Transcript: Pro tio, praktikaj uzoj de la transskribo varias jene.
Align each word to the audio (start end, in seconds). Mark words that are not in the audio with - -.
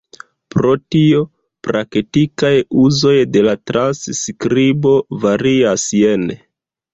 Pro 0.53 0.69
tio, 0.93 1.19
praktikaj 1.67 2.51
uzoj 2.85 3.13
de 3.35 3.43
la 3.49 3.53
transskribo 3.73 4.95
varias 5.27 5.87
jene. 6.01 6.41